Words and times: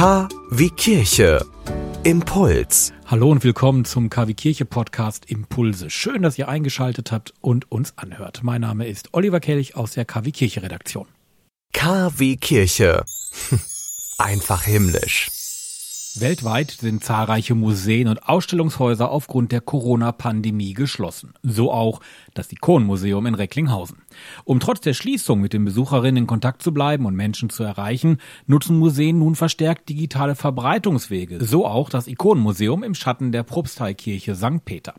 K 0.00 0.30
wie 0.50 0.70
Kirche. 0.70 1.44
Impuls. 2.04 2.94
Hallo 3.04 3.28
und 3.30 3.44
willkommen 3.44 3.84
zum 3.84 4.08
KW 4.08 4.32
Kirche 4.32 4.64
Podcast 4.64 5.30
Impulse. 5.30 5.90
Schön, 5.90 6.22
dass 6.22 6.38
ihr 6.38 6.48
eingeschaltet 6.48 7.12
habt 7.12 7.34
und 7.42 7.70
uns 7.70 7.92
anhört. 7.98 8.40
Mein 8.42 8.62
Name 8.62 8.88
ist 8.88 9.10
Oliver 9.12 9.40
Kelch 9.40 9.76
aus 9.76 9.92
der 9.92 10.06
KW 10.06 10.30
Kirche 10.30 10.62
Redaktion. 10.62 11.06
KW 11.74 12.36
Kirche. 12.36 13.04
Einfach 14.16 14.62
himmlisch. 14.62 15.28
Weltweit 16.16 16.72
sind 16.72 17.04
zahlreiche 17.04 17.54
Museen 17.54 18.08
und 18.08 18.28
Ausstellungshäuser 18.28 19.12
aufgrund 19.12 19.52
der 19.52 19.60
Corona-Pandemie 19.60 20.74
geschlossen. 20.74 21.34
So 21.44 21.70
auch 21.70 22.00
das 22.34 22.50
Ikonenmuseum 22.50 23.26
in 23.26 23.36
Recklinghausen. 23.36 23.98
Um 24.44 24.58
trotz 24.58 24.80
der 24.80 24.94
Schließung 24.94 25.40
mit 25.40 25.52
den 25.52 25.64
Besucherinnen 25.64 26.24
in 26.24 26.26
Kontakt 26.26 26.62
zu 26.62 26.74
bleiben 26.74 27.06
und 27.06 27.14
Menschen 27.14 27.48
zu 27.48 27.62
erreichen, 27.62 28.18
nutzen 28.46 28.76
Museen 28.76 29.20
nun 29.20 29.36
verstärkt 29.36 29.88
digitale 29.88 30.34
Verbreitungswege. 30.34 31.44
So 31.44 31.64
auch 31.64 31.88
das 31.88 32.08
Ikonenmuseum 32.08 32.82
im 32.82 32.96
Schatten 32.96 33.30
der 33.30 33.44
Propsteikirche 33.44 34.34
St. 34.34 34.64
Peter. 34.64 34.94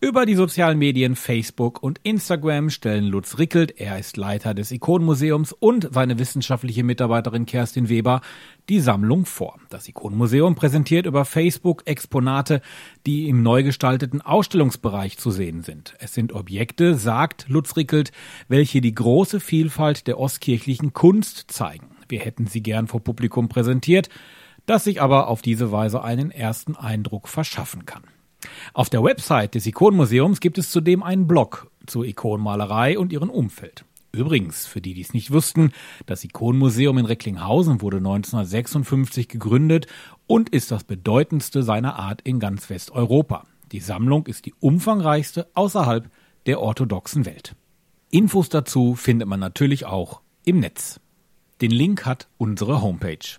Über 0.00 0.26
die 0.26 0.36
sozialen 0.36 0.78
Medien 0.78 1.16
Facebook 1.16 1.82
und 1.82 1.98
Instagram 2.04 2.70
stellen 2.70 3.06
Lutz 3.06 3.38
Rickelt, 3.38 3.80
er 3.80 3.98
ist 3.98 4.16
Leiter 4.16 4.54
des 4.54 4.70
Ikonenmuseums 4.70 5.52
und 5.52 5.88
seine 5.92 6.20
wissenschaftliche 6.20 6.84
Mitarbeiterin 6.84 7.46
Kerstin 7.46 7.88
Weber 7.88 8.20
die 8.68 8.80
Sammlung 8.80 9.26
vor. 9.26 9.58
Das 9.70 9.88
Ikonenmuseum 9.88 10.35
präsentiert 10.54 11.06
über 11.06 11.24
Facebook 11.24 11.82
Exponate, 11.86 12.60
die 13.06 13.28
im 13.28 13.42
neu 13.42 13.62
gestalteten 13.62 14.20
Ausstellungsbereich 14.20 15.18
zu 15.18 15.30
sehen 15.30 15.62
sind. 15.62 15.94
Es 15.98 16.14
sind 16.14 16.32
Objekte, 16.32 16.94
sagt 16.94 17.46
Lutz 17.48 17.76
Rickelt, 17.76 18.12
welche 18.48 18.80
die 18.80 18.94
große 18.94 19.40
Vielfalt 19.40 20.06
der 20.06 20.18
ostkirchlichen 20.18 20.92
Kunst 20.92 21.50
zeigen. 21.50 21.96
Wir 22.08 22.20
hätten 22.20 22.46
sie 22.46 22.62
gern 22.62 22.86
vor 22.86 23.00
Publikum 23.00 23.48
präsentiert, 23.48 24.08
das 24.66 24.84
sich 24.84 25.00
aber 25.00 25.28
auf 25.28 25.42
diese 25.42 25.72
Weise 25.72 26.02
einen 26.02 26.30
ersten 26.30 26.76
Eindruck 26.76 27.28
verschaffen 27.28 27.86
kann. 27.86 28.02
Auf 28.74 28.90
der 28.90 29.02
Website 29.02 29.54
des 29.54 29.66
Ikonenmuseums 29.66 30.40
gibt 30.40 30.58
es 30.58 30.70
zudem 30.70 31.02
einen 31.02 31.26
Blog 31.26 31.70
zur 31.86 32.04
Ikonenmalerei 32.04 32.98
und 32.98 33.12
ihrem 33.12 33.30
Umfeld. 33.30 33.84
Übrigens, 34.16 34.66
für 34.66 34.80
die, 34.80 34.94
die 34.94 35.02
es 35.02 35.14
nicht 35.14 35.30
wussten, 35.30 35.72
das 36.06 36.24
Ikonenmuseum 36.24 36.98
in 36.98 37.06
Recklinghausen 37.06 37.82
wurde 37.82 37.98
1956 37.98 39.28
gegründet 39.28 39.86
und 40.26 40.48
ist 40.48 40.70
das 40.70 40.84
bedeutendste 40.84 41.62
seiner 41.62 41.98
Art 41.98 42.22
in 42.22 42.40
ganz 42.40 42.70
Westeuropa. 42.70 43.46
Die 43.72 43.80
Sammlung 43.80 44.26
ist 44.26 44.46
die 44.46 44.54
umfangreichste 44.60 45.48
außerhalb 45.54 46.10
der 46.46 46.60
orthodoxen 46.60 47.26
Welt. 47.26 47.54
Infos 48.10 48.48
dazu 48.48 48.94
findet 48.94 49.28
man 49.28 49.40
natürlich 49.40 49.84
auch 49.84 50.22
im 50.44 50.60
Netz. 50.60 51.00
Den 51.60 51.70
Link 51.70 52.06
hat 52.06 52.28
unsere 52.38 52.82
Homepage. 52.82 53.38